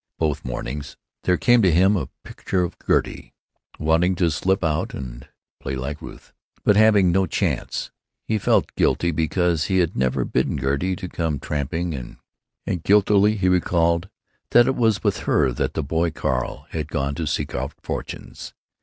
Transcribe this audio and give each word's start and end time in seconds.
Both 0.17 0.43
mornings 0.43 0.97
there 1.25 1.37
came 1.37 1.61
to 1.61 1.71
him 1.71 1.95
a 1.95 2.09
picture 2.23 2.63
of 2.63 2.75
Gertie, 2.87 3.35
wanting 3.77 4.15
to 4.15 4.31
slip 4.31 4.63
out 4.63 4.95
and 4.95 5.27
play 5.59 5.75
like 5.75 6.01
Ruth, 6.01 6.33
but 6.63 6.75
having 6.75 7.11
no 7.11 7.27
chance. 7.27 7.91
He 8.25 8.39
felt 8.39 8.73
guilty 8.73 9.11
because 9.11 9.65
he 9.65 9.77
had 9.77 9.95
never 9.95 10.25
bidden 10.25 10.57
Gertie 10.57 10.95
come 10.95 11.37
tramping, 11.37 11.93
and 12.65 12.81
guiltily 12.81 13.35
he 13.35 13.47
recalled 13.47 14.09
that 14.49 14.65
it 14.65 14.75
was 14.75 15.03
with 15.03 15.17
her 15.29 15.51
that 15.51 15.75
the 15.75 15.83
boy 15.83 16.09
Carl 16.09 16.65
had 16.71 16.87
gone 16.87 17.13
to 17.13 17.27
seek 17.27 17.53
our 17.53 17.69
fortunes. 17.83 18.55